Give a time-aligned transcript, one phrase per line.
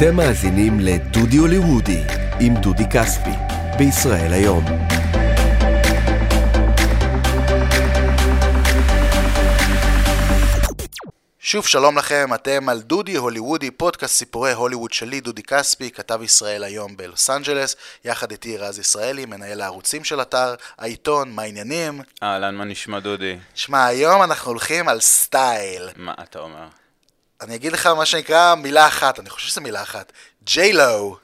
[0.00, 2.02] אתם מאזינים לדודי הוליוודי
[2.40, 3.30] עם דודי כספי,
[3.78, 4.64] בישראל היום.
[11.38, 16.64] שוב שלום לכם, אתם על דודי הוליוודי, פודקאסט סיפורי הוליווד שלי, דודי כספי, כתב ישראל
[16.64, 22.02] היום בלוס אנג'לס, יחד איתי רז ישראלי, מנהל הערוצים של אתר העיתון, מה העניינים?
[22.22, 23.38] אהלן, מה נשמע דודי?
[23.54, 25.88] שמע, היום אנחנו הולכים על סטייל.
[25.96, 26.79] מה אתה אומר?
[27.40, 30.12] אני אגיד לך מה שנקרא מילה אחת, אני חושב שזה מילה אחת,
[30.44, 31.16] ג'יי-לו.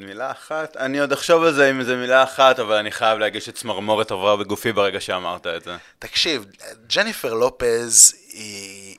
[0.00, 0.76] מילה אחת?
[0.76, 4.10] אני עוד אחשוב על זה אם זה מילה אחת, אבל אני חייב להגיש את צמרמורת
[4.10, 5.76] עברה בגופי ברגע שאמרת את זה.
[5.98, 6.44] תקשיב,
[6.86, 8.96] ג'ניפר לופז היא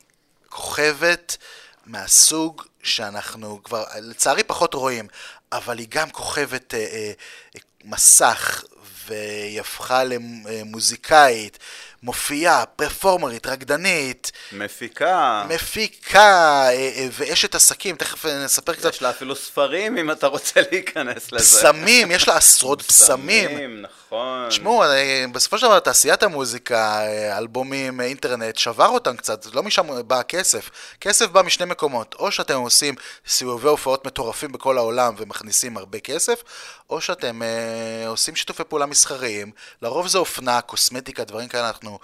[0.50, 1.38] כוכבת
[1.86, 5.08] מהסוג שאנחנו כבר, לצערי פחות רואים,
[5.52, 7.12] אבל היא גם כוכבת אה, אה,
[7.84, 8.64] מסך,
[9.08, 11.60] והיא הפכה למוזיקאית,
[12.04, 14.32] מופיעה, פרפורמרית, רקדנית.
[14.52, 15.44] מפיקה.
[15.50, 18.94] מפיקה, אה, אה, ואשת עסקים, תכף נספר קצת.
[18.94, 21.46] יש לה אפילו ספרים אם אתה רוצה להיכנס לזה.
[21.46, 23.50] פסמים, יש לה עשרות פסמים.
[23.50, 24.50] פסמים, נכון.
[24.50, 27.02] תשמעו, אה, בסופו של דבר תעשיית המוזיקה,
[27.38, 30.70] אלבומים, אינטרנט, שבר אותם קצת, לא משם בא הכסף.
[31.02, 32.96] כסף בא משני מקומות, או שאתם עושים
[33.28, 36.44] סיבובי הופעות מטורפים בכל העולם ומכניסים הרבה כסף,
[36.92, 42.00] או שאתם אה, עושים שיתופי פעולה מסחריים, לרוב זה אופנה, קוסמטיקה, דברים כאלה, אנחנו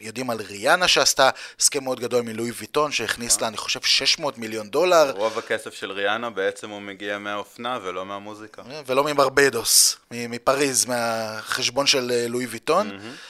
[0.00, 1.30] יודעים על ריאנה שעשתה
[1.60, 5.10] הסכם מאוד גדול מלואי ויטון, שהכניס לה, אני חושב, 600 מיליון דולר.
[5.16, 8.62] רוב הכסף של ריאנה בעצם הוא מגיע מהאופנה ולא מהמוזיקה.
[8.86, 12.90] ולא מברבדוס, מפריז, מהחשבון של אה, לואי ויטון.
[12.90, 13.29] Mm-hmm.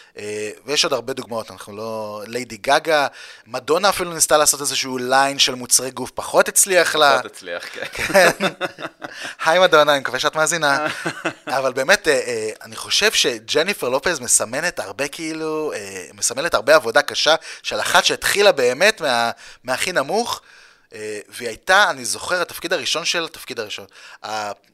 [0.67, 2.23] ויש עוד הרבה דוגמאות, אנחנו לא...
[2.27, 3.07] ליידי גאגה,
[3.47, 7.19] מדונה אפילו ניסתה לעשות איזשהו ליין של מוצרי גוף, פחות הצליח לה.
[7.19, 7.85] פחות הצליח, כן.
[8.13, 8.47] כן.
[9.45, 10.87] היי מדונה, אני מקווה שאת מאזינה.
[11.59, 15.73] אבל באמת, אה, אני חושב שג'ניפר לופז מסמנת הרבה כאילו,
[16.15, 19.31] מסמלת הרבה עבודה קשה של אחת שהתחילה באמת מה,
[19.65, 20.41] מהכי נמוך.
[20.95, 23.87] אה, והיא הייתה, אני זוכר, התפקיד הראשון של, התפקיד הראשון,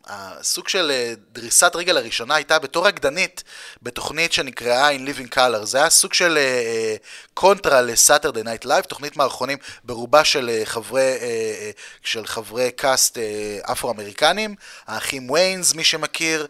[0.06, 3.44] הסוג של אה, דריסת רגל הראשונה הייתה בתור רקדנית
[3.82, 5.64] בתוכנית שנקראה In Living Color.
[5.64, 6.96] זה היה סוג של אה,
[7.34, 11.12] קונטרה ל Saturday Night Live, תוכנית מערכונים ברובה של חברי,
[12.02, 13.18] של חברי cast
[13.62, 14.54] אפרו-אמריקנים,
[14.86, 16.46] האחים ויינס, מי שמכיר,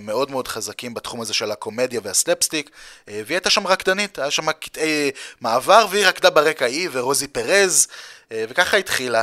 [0.00, 2.70] מאוד מאוד חזקים בתחום הזה של הקומדיה והסלפסטיק,
[3.06, 7.88] והיא הייתה שם רקדנית, היה שם קטעי מעבר, והיא רקדה ברקע, היא ורוזי פרז.
[8.32, 9.22] אה, וככה התחילה,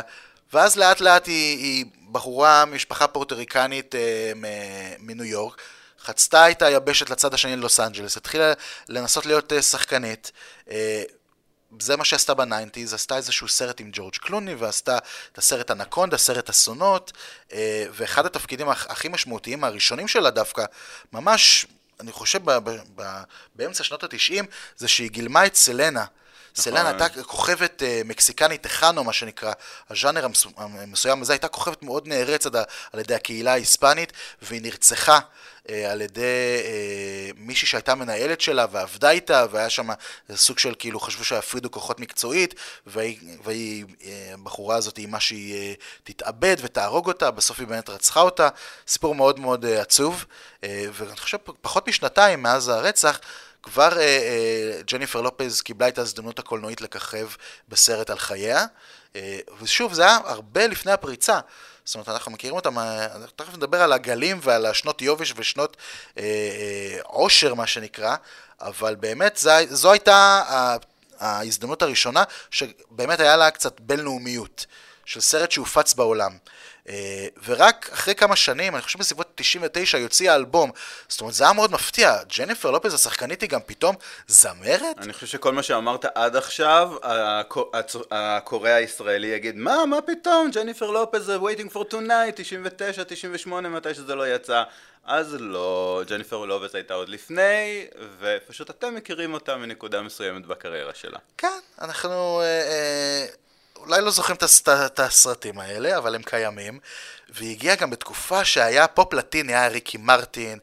[0.53, 4.31] ואז לאט לאט היא, היא בחורה משפחה פורטריקנית אה,
[4.99, 5.61] מניו יורק,
[5.99, 8.53] חצתה את היבשת לצד השני ללוס אנג'לס, התחילה
[8.89, 10.31] לנסות להיות אה, שחקנית.
[11.79, 14.97] זה מה שעשתה ב nineties, עשתה איזשהו סרט עם ג'ורג' קלוני ועשתה
[15.31, 17.11] את הסרט אנקונדה, סרט אסונות,
[17.91, 20.65] ואחד התפקידים הכי משמעותיים, הראשונים שלה דווקא,
[21.13, 21.65] ממש,
[21.99, 22.39] אני חושב
[23.55, 24.45] באמצע שנות התשעים,
[24.77, 26.05] זה שהיא גילמה את סלנה.
[26.55, 29.51] סלנה הייתה כוכבת אה, מקסיקנית טחנו, מה שנקרא,
[29.89, 30.27] הז'אנר
[30.57, 32.55] המסוים הזה, הייתה כוכבת מאוד נערצת
[32.93, 35.19] על ידי הקהילה ההיספנית, והיא נרצחה.
[35.69, 36.21] אה, על ידי
[36.65, 39.89] אה, מישהי שהייתה מנהלת שלה ועבדה איתה, והיה שם
[40.35, 42.55] סוג של כאילו חשבו שיפרידו כוחות מקצועית,
[42.87, 43.85] והיא,
[44.33, 48.49] הבחורה הזאת היא מה שהיא תתאבד ותהרוג אותה, בסוף היא באמת רצחה אותה,
[48.87, 50.25] סיפור מאוד מאוד עצוב,
[50.63, 53.19] ואני חושב פחות משנתיים מאז הרצח,
[53.65, 57.27] כבר אה, אה, ג'ניפר לופז קיבלה את ההזדמנות הקולנועית לככב
[57.69, 58.65] בסרט על חייה,
[59.15, 61.39] אה, ושוב, זה היה הרבה לפני הפריצה.
[61.85, 65.77] זאת אומרת, אנחנו מכירים אותם, אה, תכף נדבר על הגלים ועל השנות יובש ושנות
[66.17, 68.15] אה, אה, עושר, מה שנקרא,
[68.61, 70.43] אבל באמת זו, זו הייתה
[71.19, 74.65] ההזדמנות הראשונה שבאמת היה לה קצת בינלאומיות,
[75.05, 76.37] של סרט שהופץ בעולם.
[76.89, 80.71] אה, ורק אחרי כמה שנים, אני חושב בסביבות 99, יוציא האלבום.
[81.07, 82.17] זאת אומרת, זה היה מאוד מפתיע.
[82.37, 83.95] ג'ניפר לופז השחקנית היא גם פתאום
[84.27, 84.97] זמרת?
[84.97, 86.91] אני חושב שכל מה שאמרת עד עכשיו,
[88.11, 90.51] הקורא הישראלי יגיד, מה, מה פתאום?
[90.51, 94.63] ג'ניפר לופז זה waiting for tonight, 99, 98, מתי שזה לא יצא.
[95.05, 97.85] אז לא, ג'ניפר לופז הייתה עוד לפני,
[98.19, 101.19] ופשוט אתם מכירים אותה מנקודה מסוימת בקריירה שלה.
[101.37, 102.41] כן, אנחנו...
[102.41, 103.25] אה, אה...
[103.85, 104.37] אולי לא זוכרים
[104.85, 106.79] את הסרטים האלה, אבל הם קיימים.
[107.29, 110.59] והיא הגיעה גם בתקופה שהיה פופ לטיני, היה ריקי מרטין,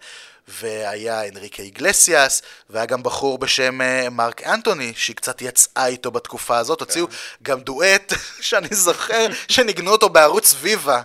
[0.48, 6.58] והיה אנריקה איגלסיאס, והיה גם בחור בשם אה, מרק אנטוני, שהיא קצת יצאה איתו בתקופה
[6.58, 6.78] הזאת.
[6.78, 6.84] כן.
[6.84, 7.06] הוציאו
[7.42, 11.02] גם דואט, שאני זוכר, שניגנו אותו בערוץ ויבה.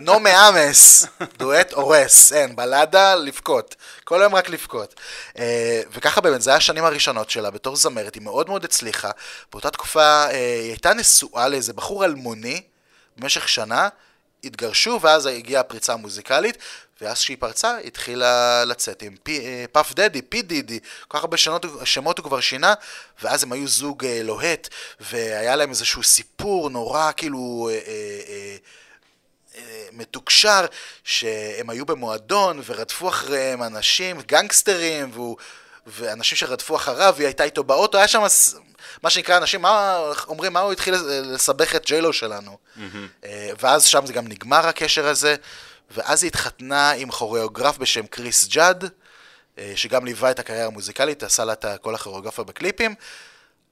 [0.00, 1.06] נו מאמס,
[1.38, 3.76] דואט הורס, אין, בלדה, לבכות.
[4.04, 4.94] כל היום רק לבכות.
[5.38, 9.10] אה, וככה באמת, זה היה השנים הראשונות שלה בתור זמרת, היא מאוד מאוד הצליחה.
[9.52, 12.62] באותה תקופה אה, היא הייתה נשואה לאיזה בחור אלמוני
[13.16, 13.88] במשך שנה,
[14.44, 16.58] התגרשו, ואז הגיעה הפריצה המוזיקלית,
[17.00, 20.78] ואז כשהיא פרצה, התחילה לצאת עם פי, אה, פאף דדי, פי דידי,
[21.08, 22.74] כל כך הרבה שמות, שמות הוא כבר שינה,
[23.22, 24.68] ואז הם היו זוג לוהט,
[25.00, 27.70] והיה להם איזשהו סיפור נורא, כאילו...
[29.92, 30.66] מתוקשר,
[31.04, 35.36] שהם היו במועדון ורדפו אחריהם אנשים, גנגסטרים, והוא,
[35.86, 38.22] ואנשים שרדפו אחריו, והיא הייתה איתו באוטו, היה שם
[39.02, 39.98] מה שנקרא, אנשים מה,
[40.28, 42.58] אומרים, מה הוא התחיל לסבך את ג'יילו שלנו.
[42.76, 43.26] Mm-hmm.
[43.60, 45.36] ואז שם זה גם נגמר הקשר הזה,
[45.90, 48.90] ואז היא התחתנה עם כוריאוגרף בשם קריס ג'אד,
[49.58, 52.94] אה, שגם ליווה את הקריירה המוזיקלית, עשה לה את כל הכוריאוגרפיה בקליפים.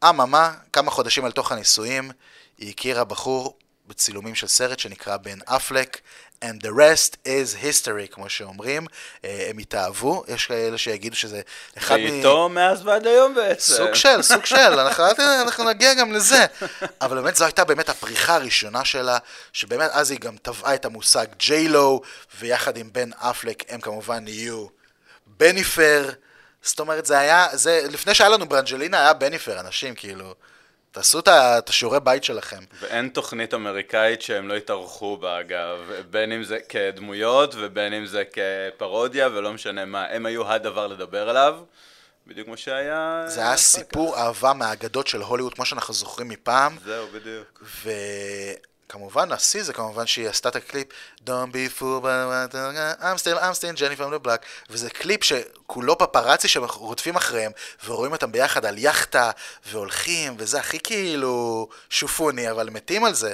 [0.08, 2.10] אממה, כמה חודשים אל תוך הנישואים,
[2.58, 6.00] היא הכירה בחור בצילומים של סרט שנקרא בן אפלק,
[6.44, 8.86] and the rest is history, כמו שאומרים.
[9.24, 11.40] אה, הם התאהבו, יש כאלה שיגידו שזה
[11.78, 12.04] אחד מ...
[12.04, 13.72] ואיתו מאז ועד היום בעצם.
[13.72, 15.04] סוג של, סוג של, אנחנו,
[15.42, 16.46] אנחנו נגיע גם לזה.
[17.00, 19.18] אבל באמת זו הייתה באמת הפריחה הראשונה שלה,
[19.52, 22.00] שבאמת אז היא גם טבעה את המושג ג'יילו,
[22.38, 24.66] ויחד עם בן אפלק הם כמובן נהיו
[25.26, 26.10] בניפר.
[26.62, 30.34] זאת אומרת, זה היה, זה, לפני שהיה לנו ברנג'לינה היה בניפר, אנשים כאילו...
[30.94, 32.64] תעשו את השיעורי בית שלכם.
[32.80, 35.78] ואין תוכנית אמריקאית שהם לא התארחו בה, אגב,
[36.10, 41.28] בין אם זה כדמויות ובין אם זה כפרודיה ולא משנה מה, הם היו הדבר לדבר
[41.28, 41.58] עליו,
[42.26, 43.24] בדיוק כמו שהיה...
[43.26, 46.76] זה היה סיפור אהבה מהאגדות של הוליווד, כמו שאנחנו זוכרים מפעם.
[46.84, 47.62] זהו, בדיוק.
[47.62, 47.90] ו...
[48.88, 50.86] כמובן, השיא זה כמובן שהיא עשתה את הקליפ
[51.26, 52.04] Don't be fool,
[53.00, 57.52] I'm still, I'm still Jenny from the block וזה קליפ שכולו פפרצי שרודפים אחריהם
[57.86, 59.30] ורואים אותם ביחד על יאכטה
[59.66, 63.32] והולכים וזה הכי כאילו שופוני אבל מתים על זה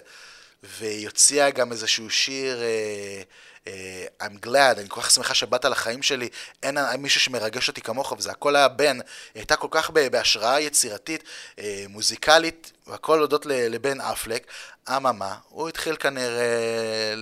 [0.63, 3.23] והיא הוציאה גם איזשהו שיר אה,
[3.67, 6.29] אה, I'm glad, אני כל כך שמחה שבאת לחיים שלי,
[6.63, 9.03] אין מישהו שמרגש אותי כמוך, וזה הכל היה בן, היא
[9.35, 11.25] הייתה כל כך בהשראה יצירתית,
[11.59, 14.47] אה, מוזיקלית, והכל הודות לבן אפלק.
[14.89, 17.15] אממה, הוא התחיל כנראה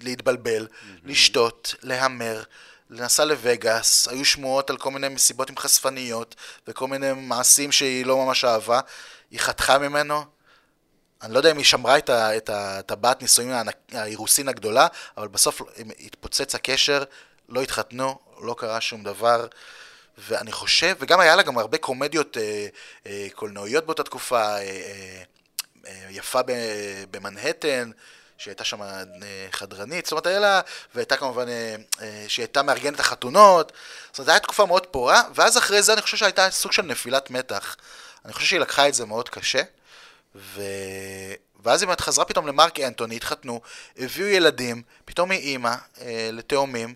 [0.00, 0.66] להתבלבל,
[1.04, 2.42] לשתות, להמר.
[2.92, 6.34] נסע לווגאס, היו שמועות על כל מיני מסיבות עם חשפניות
[6.66, 8.80] וכל מיני מעשים שהיא לא ממש אהבה,
[9.30, 10.24] היא חתכה ממנו,
[11.22, 13.52] אני לא יודע אם היא שמרה את, ה, את הטבעת נישואים
[13.92, 14.86] האירוסין הגדולה,
[15.16, 15.62] אבל בסוף
[16.00, 17.04] התפוצץ הקשר,
[17.48, 19.46] לא התחתנו, לא קרה שום דבר.
[20.28, 22.66] ואני חושב, וגם היה לה גם הרבה קומדיות אה,
[23.06, 25.22] אה, קולנועיות באותה תקופה, אה, אה,
[25.86, 26.40] אה, יפה
[27.10, 27.90] במנהטן,
[28.38, 29.06] שהייתה שם אה,
[29.52, 30.60] חדרנית, זאת אומרת, היה לה,
[30.94, 33.72] והייתה כמובן, אה, אה, שהיא הייתה מארגנת החתונות,
[34.10, 37.30] זאת אומרת, הייתה תקופה מאוד פורה, ואז אחרי זה אני חושב שהייתה סוג של נפילת
[37.30, 37.76] מתח.
[38.24, 39.62] אני חושב שהיא לקחה את זה מאוד קשה.
[40.34, 40.62] ו...
[41.62, 43.60] ואז היא חזרה פתאום למרק אנטוני, התחתנו,
[43.98, 46.94] הביאו ילדים, פתאום היא אימא אה, לתאומים,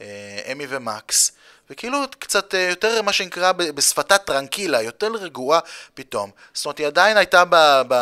[0.00, 0.06] אה,
[0.52, 1.32] אמי ומקס,
[1.70, 5.60] וכאילו קצת אה, יותר מה שנקרא בשפתה טרנקילה, יותר רגועה
[5.94, 6.30] פתאום.
[6.54, 7.82] זאת אומרת, היא עדיין הייתה ב...
[7.88, 7.94] ב...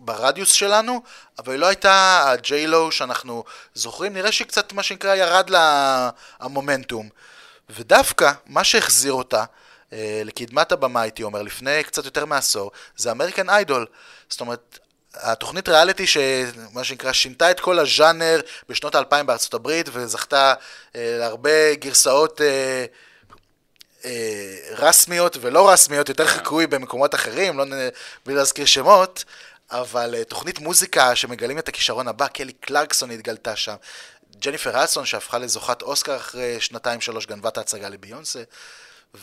[0.00, 1.02] ברדיוס שלנו,
[1.38, 3.44] אבל היא לא הייתה הג'יילו שאנחנו
[3.74, 7.08] זוכרים, נראה שהיא קצת מה שנקרא ירד לה המומנטום.
[7.70, 9.44] ודווקא מה שהחזיר אותה
[10.24, 13.86] לקדמת הבמה, הייתי אומר, לפני קצת יותר מעשור, זה אמריקן איידול.
[14.28, 14.78] זאת אומרת,
[15.14, 20.54] התוכנית ריאליטי שמה שנקרא שינתה את כל הז'אנר בשנות האלפיים בארצות הברית וזכתה
[20.96, 22.84] אה, להרבה גרסאות אה,
[24.04, 27.64] אה, רסמיות ולא רסמיות, יותר חיקוי במקומות אחרים, לא,
[28.26, 29.24] בלי להזכיר שמות,
[29.70, 33.74] אבל אה, תוכנית מוזיקה שמגלים את הכישרון הבא, קלי קלרקסון התגלתה שם,
[34.38, 38.42] ג'ניפר אלסון שהפכה לזוכת אוסקר אחרי שנתיים שלוש גנבה את ההצגה לביונסה.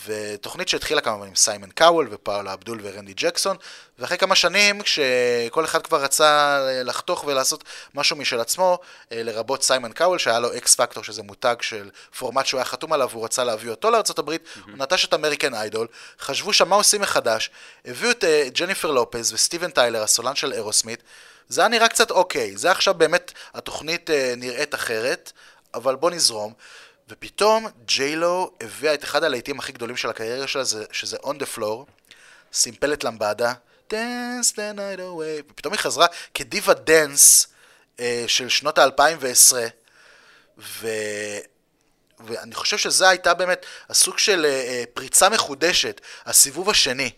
[0.05, 3.57] ותוכנית שהתחילה כמובן עם סיימון קאוול ופאולה אבדול ורנדי ג'קסון,
[3.99, 7.63] ואחרי כמה שנים, כשכל אחד כבר רצה לחתוך ולעשות
[7.95, 8.79] משהו משל עצמו,
[9.12, 12.93] אה, לרבות סיימון קאוול, שהיה לו X Factor, שזה מותג של פורמט שהוא היה חתום
[12.93, 14.60] עליו, והוא רצה להביא אותו לארה"ב, mm-hmm.
[14.67, 15.88] הוא נטש את American Idol,
[16.19, 17.50] חשבו שם מה עושים מחדש,
[17.86, 21.03] הביאו את אה, ג'ניפר לופז וסטיבן טיילר, הסולן של אירוסמית,
[21.50, 25.31] זה היה נראה קצת אוקיי, זה עכשיו באמת, התוכנית אה, נראית אחרת,
[25.74, 26.53] אבל בוא נזרום.
[27.12, 31.86] ופתאום ג'יילו הביאה את אחד הלהיטים הכי גדולים של הקריירה שלה, שזה On the Floor,
[32.53, 33.53] סימפלת למבדה,
[33.89, 37.48] Dance the night away, ופתאום היא חזרה כדיבה dance
[38.00, 39.56] אה, של שנות ה-2010,
[40.58, 40.88] ו...
[42.20, 47.12] ואני חושב שזה הייתה באמת הסוג של אה, אה, פריצה מחודשת, הסיבוב השני.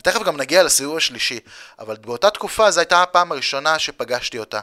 [0.00, 1.40] ותכף גם נגיע לסיבוב השלישי,
[1.78, 4.60] אבל באותה תקופה זו הייתה הפעם הראשונה שפגשתי אותה.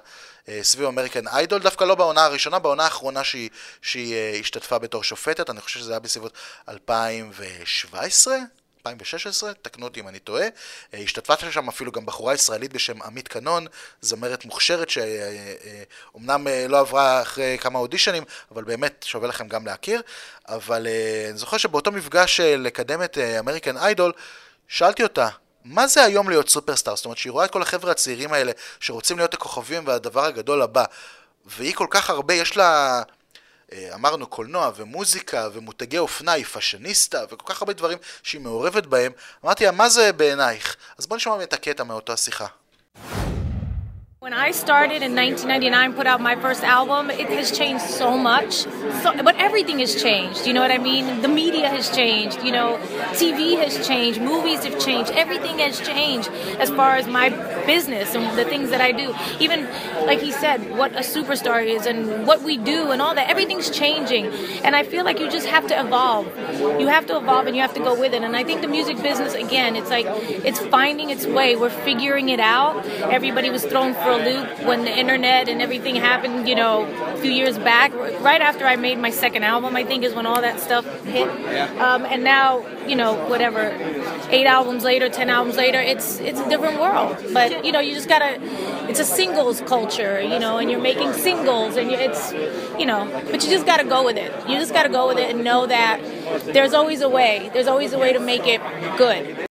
[0.49, 3.49] אה, סביב אמריקן איידול, דווקא לא בעונה הראשונה, בעונה האחרונה שהיא,
[3.81, 6.33] שהיא אה, השתתפה בתור שופטת, אני חושב שזה היה בסביבות
[6.69, 8.35] 2017?
[8.77, 10.47] 2016, תקנו אותי אם אני טועה.
[10.93, 13.67] אה, השתתפה שם אפילו גם בחורה ישראלית בשם עמית קנון,
[14.01, 20.01] זמרת מוכשרת שאומנם לא עברה אחרי כמה אודישנים, אבל באמת שווה לכם גם להכיר.
[20.47, 20.87] אבל
[21.29, 24.13] אני זוכר שבאותו מפגש לקדם את אמריקן איידול,
[24.73, 25.29] שאלתי אותה,
[25.65, 26.95] מה זה היום להיות סופרסטאר?
[26.95, 30.85] זאת אומרת שהיא רואה את כל החבר'ה הצעירים האלה שרוצים להיות הכוכבים והדבר הגדול הבא
[31.45, 33.01] והיא כל כך הרבה, יש לה,
[33.73, 39.11] אה, אמרנו קולנוע ומוזיקה ומותגי אופנה, היא פאשיניסטה וכל כך הרבה דברים שהיא מעורבת בהם
[39.45, 40.75] אמרתי לה, מה זה בעינייך?
[40.97, 42.47] אז בוא נשמע את הקטע מאותה שיחה
[44.23, 48.53] When I started in 1999, put out my first album, it has changed so much.
[49.03, 50.47] So, but everything has changed.
[50.47, 51.21] You know what I mean?
[51.21, 52.41] The media has changed.
[52.41, 52.77] You know,
[53.19, 54.21] TV has changed.
[54.21, 55.11] Movies have changed.
[55.11, 57.31] Everything has changed as far as my
[57.65, 59.13] business and the things that I do.
[59.41, 59.65] Even
[60.05, 63.29] like he said, what a superstar is and what we do and all that.
[63.29, 64.27] Everything's changing,
[64.63, 66.27] and I feel like you just have to evolve.
[66.79, 68.23] You have to evolve and you have to go with it.
[68.23, 71.57] And I think the music business, again, it's like it's finding its way.
[71.57, 72.85] We're figuring it out.
[73.17, 77.17] Everybody was thrown for a loop when the internet and everything happened, you know, a
[77.17, 77.93] few years back.
[78.21, 81.29] Right after I made my second album, I think is when all that stuff hit.
[81.79, 83.71] Um, and now, you know, whatever,
[84.29, 87.17] eight albums later, ten albums later, it's it's a different world.
[87.33, 88.39] But you know, you just gotta.
[88.89, 92.33] It's a singles culture, you know, and you're making singles, and it's,
[92.77, 94.31] you know, but you just gotta go with it.
[94.47, 96.01] You just gotta go with it and know that
[96.53, 97.49] there's always a way.
[97.53, 98.61] There's always a way to make it
[98.97, 99.47] good.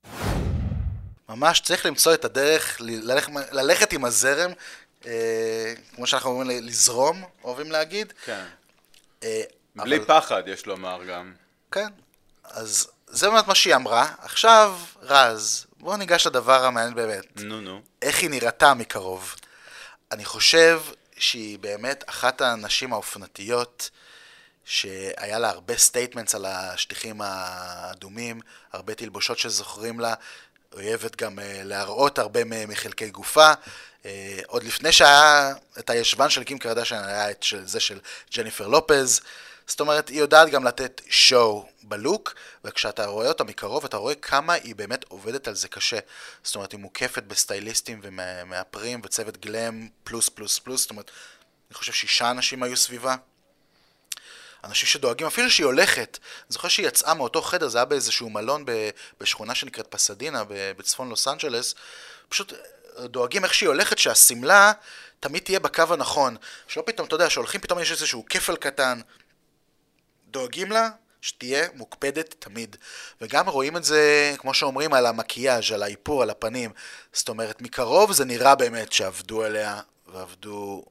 [1.33, 4.51] ממש צריך למצוא את הדרך ללכת, ללכת עם הזרם,
[5.07, 8.13] אה, כמו שאנחנו אומרים, לזרום, אוהבים להגיד.
[8.25, 8.45] כן.
[9.23, 9.43] אה,
[9.77, 11.35] בלי אבל- פחד, יש לומר גם.
[11.71, 11.89] כן.
[12.45, 14.11] אז זה באמת מה שהיא אמרה.
[14.19, 17.25] עכשיו, רז, בואו ניגש לדבר המעניין באמת.
[17.41, 17.81] נו, נו.
[18.03, 19.35] איך היא נראתה מקרוב.
[20.13, 20.81] אני חושב
[21.19, 23.91] שהיא באמת אחת הנשים האופנתיות
[24.65, 28.41] שהיה לה הרבה statements על השטיחים האדומים,
[28.73, 30.15] הרבה תלבושות שזוכרים לה,
[30.75, 33.53] אוהבת גם אה, להראות הרבה מחלקי גופה.
[34.05, 37.99] אה, עוד לפני שהיה את הישבן של קים קרדשן, היה את של, זה של
[38.37, 39.21] ג'ניפר לופז.
[39.67, 44.53] זאת אומרת, היא יודעת גם לתת שואו בלוק, וכשאתה רואה אותה מקרוב, אתה רואה כמה
[44.53, 45.99] היא באמת עובדת על זה קשה.
[46.45, 51.11] זאת אומרת, היא מוקפת בסטייליסטים ומאפרים וצוות גלם פלוס פלוס פלוס, זאת אומרת,
[51.71, 53.17] אני חושב שישה אנשים היו סביבה.
[54.65, 56.19] אנשים שדואגים, אפילו שהיא הולכת.
[56.23, 58.65] אני זוכר שהיא יצאה מאותו חדר, זה היה באיזשהו מלון
[59.21, 61.75] בשכונה שנקראת פסדינה, בצפון לוס אנג'לס.
[62.29, 62.53] פשוט
[62.99, 64.73] אה, דואגים איך שהיא הולכת, שהשמלה
[65.21, 66.37] תמיד תהיה בקו הנכון.
[66.69, 69.01] שלא פתאום, אתה יודע, שהולכים, פתאום יש איזשהו כפל קטן.
[70.29, 70.89] דואגים לה
[71.21, 72.77] שתהיה מוקפדת תמיד.
[73.21, 76.71] וגם רואים את זה, כמו שאומרים, על המקיאז', על האיפור, על הפנים.
[77.13, 80.85] זאת אומרת, מקרוב זה נראה באמת שעבדו עליה, ועבדו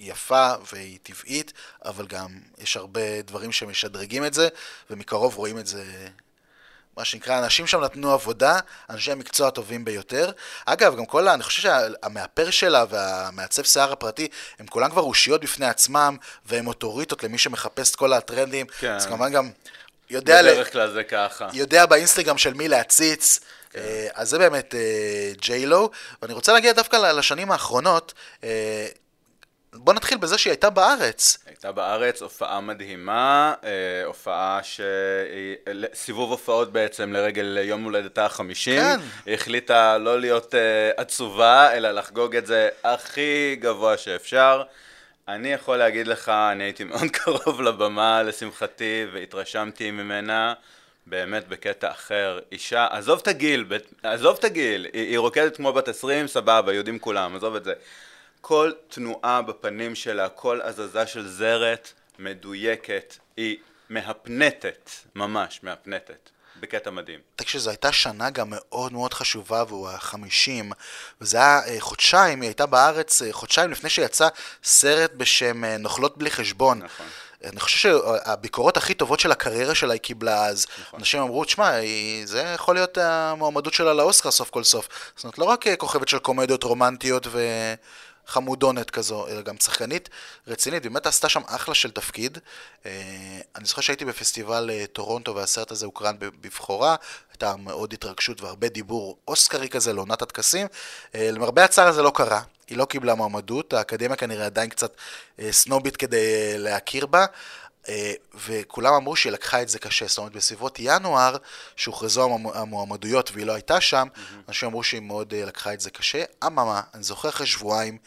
[0.00, 1.52] יפה והיא טבעית,
[1.84, 2.28] אבל גם
[2.58, 4.48] יש הרבה דברים שמשדרגים את זה,
[4.90, 5.84] ומקרוב רואים את זה,
[6.96, 8.58] מה שנקרא, אנשים שם נתנו עבודה,
[8.90, 10.30] אנשי המקצוע הטובים ביותר.
[10.66, 14.28] אגב, גם כל, ה- אני חושב שהמאפר שלה והמעצב שיער הפרטי,
[14.58, 16.16] הם כולם כבר אושיות בפני עצמם,
[16.46, 18.66] והם אוטוריטות למי שמחפש את כל הטרנדים.
[18.78, 18.92] כן.
[18.92, 19.50] אז כמובן גם
[20.10, 20.42] יודע...
[20.42, 21.48] ל- בדרך כלל זה ככה.
[21.52, 23.40] יודע באינסטגרם של מי להציץ.
[23.76, 24.74] אה, אז זה באמת
[25.40, 25.90] ג'יילו,
[26.22, 28.12] ואני רוצה להגיע דווקא ל- לשנים האחרונות.
[29.74, 31.38] בוא נתחיל בזה שהיא הייתה בארץ.
[31.46, 33.70] הייתה בארץ הופעה מדהימה, אה,
[34.04, 34.80] הופעה ש...
[35.94, 38.80] סיבוב הופעות בעצם לרגל יום הולדתה החמישים.
[38.80, 39.00] כן.
[39.26, 44.62] היא החליטה לא להיות אה, עצובה, אלא לחגוג את זה הכי גבוה שאפשר.
[45.28, 50.54] אני יכול להגיד לך, אני הייתי מאוד קרוב לבמה, לשמחתי, והתרשמתי ממנה.
[51.06, 53.64] באמת בקטע אחר, אישה, עזוב את הגיל,
[54.02, 57.72] עזוב את הגיל, היא, היא רוקדת כמו בת 20, סבבה, יודעים כולם, עזוב את זה.
[58.40, 63.56] כל תנועה בפנים שלה, כל הזזה של זרת, מדויקת, היא
[63.88, 66.30] מהפנטת, ממש מהפנטת,
[66.60, 67.20] בקטע מדהים.
[67.36, 70.72] תקשיב, זו הייתה שנה גם מאוד מאוד חשובה, והוא החמישים,
[71.20, 74.28] וזה היה אה, חודשיים, היא הייתה בארץ אה, חודשיים לפני שיצא
[74.64, 76.78] סרט בשם אה, נוכלות בלי חשבון.
[76.78, 77.06] נכון.
[77.44, 80.66] אני חושב שהביקורות הכי טובות של הקריירה שלה היא קיבלה אז.
[80.80, 81.00] נכון.
[81.00, 81.72] אנשים אמרו, תשמע,
[82.24, 84.88] זה יכול להיות המועמדות שלה לאוסקר סוף כל סוף.
[85.16, 87.26] זאת אומרת, לא רק אה, כוכבת של קומדיות רומנטיות
[88.30, 90.08] וחמודונת כזו, אלא גם שחקנית
[90.46, 92.38] רצינית, באמת עשתה שם אחלה של תפקיד.
[92.86, 92.90] אה,
[93.56, 96.96] אני זוכר שהייתי בפסטיבל אה, טורונטו והסרט הזה הוקרן ב- בבכורה,
[97.32, 100.66] הייתה מאוד התרגשות והרבה דיבור אוסקרי כזה לעונת הטקסים.
[101.14, 102.40] אה, למרבה הצער זה לא קרה.
[102.68, 104.94] היא לא קיבלה מועמדות, האקדמיה כנראה עדיין קצת
[105.50, 107.26] סנובית כדי להכיר בה,
[108.46, 111.36] וכולם אמרו שהיא לקחה את זה קשה, זאת אומרת בסביבות ינואר,
[111.76, 114.08] שהוכרזו המ- המועמדויות והיא לא הייתה שם,
[114.48, 116.22] אנשים אמרו שהיא מאוד אה, לקחה את זה קשה.
[116.46, 117.98] אממה, אני זוכר אחרי שבועיים,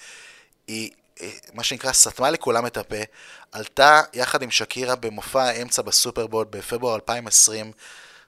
[0.68, 2.96] היא, אה, מה שנקרא, סתמה לכולם את הפה,
[3.51, 7.72] עלתה יחד עם שקירה במופע האמצע בסופרבול בפברואר 2020,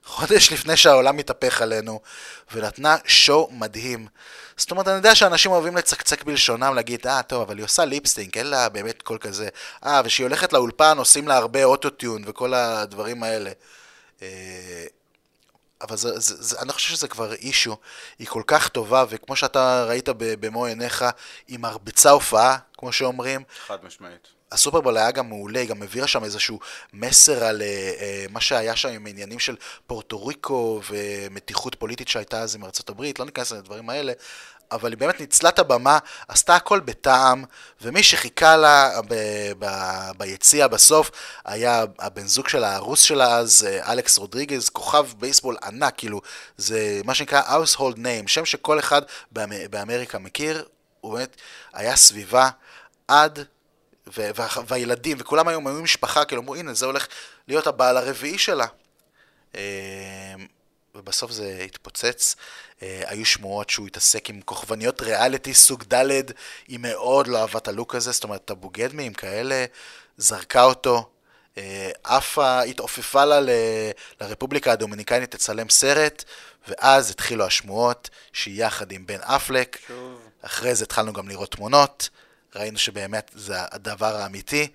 [0.06, 2.02] חודש לפני שהעולם מתהפך עלינו,
[2.54, 4.08] ונתנה שואו מדהים.
[4.58, 8.38] זאת אומרת, אני יודע שאנשים אוהבים לצקצק בלשונם, להגיד, אה, טוב, אבל היא עושה ליפסטינק,
[8.38, 9.48] אין לה באמת קול כזה.
[9.86, 13.52] אה, וכשהיא הולכת לאולפן עושים לה הרבה אוטוטיון וכל הדברים האלה.
[14.22, 14.86] אה,
[15.82, 17.78] אבל זה, זה, זה, אני חושב שזה כבר אישו,
[18.20, 21.06] היא כל כך טובה, וכמו שאתה ראית במו עיניך,
[21.48, 24.28] היא מרביצה הופעה, כמו שאומרים, חד משמעית.
[24.56, 26.60] הסופרבול היה גם מעולה, היא גם העבירה שם איזשהו
[26.94, 27.68] מסר על אה,
[28.00, 29.56] אה, מה שהיה שם עם עניינים של
[29.88, 34.14] פורטו ריקו ומתיחות פוליטית שהייתה אז עם ארצות הברית, לא ניכנס לדברים האלה,
[34.72, 35.98] אבל היא באמת ניצלה את הבמה,
[36.28, 37.44] עשתה הכל בטעם,
[37.82, 41.12] ומי שחיכה לה ב- ב- ביציע בסוף
[41.46, 46.22] היה הבן זוג שלה, הרוס שלה אז, אה, אלכס רודריגז, כוכב בייסבול ענק, כאילו,
[46.58, 50.66] זה מה שנקרא household name, שם שכל אחד באמ- באמריקה מכיר,
[51.02, 51.36] הוא באמת
[51.74, 52.50] היה סביבה
[53.08, 53.46] עד,
[54.08, 57.08] ו- וה- והילדים, וכולם היום היו משפחה, כאילו אמרו, הנה, זה הולך
[57.48, 58.66] להיות הבעל הרביעי שלה.
[59.56, 59.62] אה,
[60.96, 62.36] ובסוף זה התפוצץ.
[62.82, 66.12] אה, היו שמועות שהוא התעסק עם כוכבניות ריאליטי סוג ד',
[66.68, 69.66] היא מאוד לא אהבה את הלוק הזה, זאת אומרת, את הבוגדמים כאלה,
[70.18, 71.10] זרקה אותו,
[71.58, 73.50] אה, עפה, התעופפה לה ל-
[74.22, 76.24] לרפובליקה הדומיניקנית לצלם סרט,
[76.68, 79.78] ואז התחילו השמועות שהיא יחד עם בן אפלק.
[79.88, 80.20] שוב.
[80.42, 82.10] אחרי זה התחלנו גם לראות תמונות,
[82.56, 84.68] ראינו שבאמת זה הדבר האמיתי,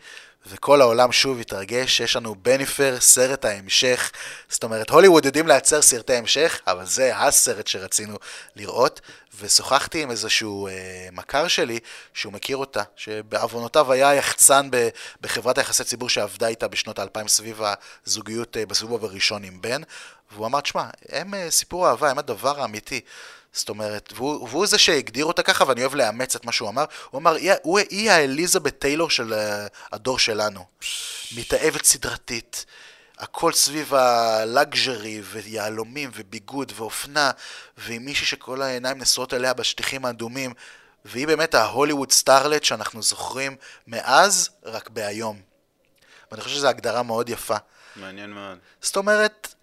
[0.47, 4.11] וכל העולם שוב התרגש שיש לנו בניפר, סרט ההמשך.
[4.49, 8.19] זאת אומרת, הוליווד יודעים לייצר סרטי המשך, אבל זה הסרט שרצינו
[8.57, 9.01] לראות.
[9.41, 10.73] ושוחחתי עם איזשהו אה,
[11.13, 11.79] מכר שלי,
[12.15, 14.89] שהוא מכיר אותה, שבעוונותיו היה יחצן ב,
[15.21, 17.61] בחברת היחסי ציבור שעבדה איתה בשנות האלפיים סביב
[18.07, 19.83] הזוגיות אה, בסיבוב הראשון עם בן,
[20.33, 23.01] והוא אמר, תשמע, הם אה, סיפור אהבה, הם הדבר האמיתי.
[23.53, 26.85] זאת אומרת, והוא, והוא זה שהגדיר אותה ככה, ואני אוהב לאמץ את מה שהוא אמר.
[27.11, 30.65] הוא אמר, היא, הוא, היא האליזבת טיילור של uh, הדור שלנו.
[31.37, 32.67] מתאהבת סדרתית,
[33.19, 37.31] הכל סביב הלאגז'רי, ויהלומים, וביגוד, ואופנה,
[37.79, 40.53] ועם מישהי שכל העיניים נשואות אליה בשטיחים האדומים,
[41.05, 45.41] והיא באמת ההוליווד סטארלט שאנחנו זוכרים מאז, רק בהיום.
[46.31, 47.57] ואני חושב שזו הגדרה מאוד יפה.
[47.97, 48.59] מעניין מאוד.
[48.81, 49.55] זאת אומרת,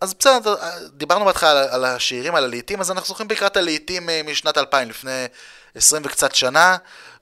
[0.00, 0.54] אז בסדר,
[0.92, 4.58] דיברנו בהתחלה על, על השירים, על הלהיטים, אז אנחנו זוכרים בעיקר את הלהיטים אה, משנת
[4.58, 5.26] 2000, לפני
[5.74, 6.76] 20 וקצת שנה,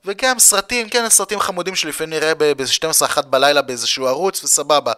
[0.05, 4.93] וגם סרטים, כן, סרטים חמודים שלפעמים נראה ב-12-1 בלילה באיזשהו ערוץ, וסבבה.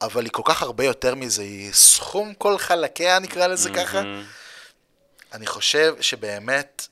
[0.00, 4.02] אבל היא כל כך הרבה יותר מזה, היא סכום כל חלקיה, נקרא לזה ככה.
[5.32, 6.86] אני חושב שבאמת,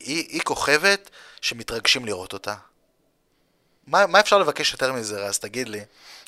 [0.00, 1.10] היא, היא כוכבת
[1.40, 2.54] שמתרגשים לראות אותה.
[3.86, 5.38] מה, מה אפשר לבקש יותר מזה, רז?
[5.38, 5.80] תגיד לי.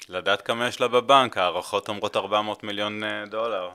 [0.08, 3.68] לדעת כמה יש לה בבנק, הערכות אומרות 400 מיליון אה, דולר.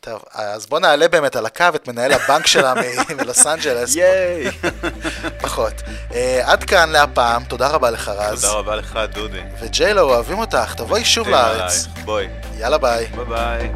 [0.00, 2.74] טוב, אז בוא נעלה באמת על הקו את מנהל הבנק שלה
[3.18, 3.96] מלוס אנג'לס.
[3.96, 4.50] ייי!
[5.42, 5.72] פחות.
[6.14, 8.44] אה, עד כאן להפעם, תודה רבה לך רז.
[8.44, 9.42] תודה רבה לך, דודי.
[9.60, 11.86] וג'יילו, אוהבים אותך, תבואי שוב לארץ.
[11.86, 12.04] עלייך.
[12.04, 12.28] בואי.
[12.58, 13.06] יאללה ביי.
[13.06, 13.70] ביי ביי.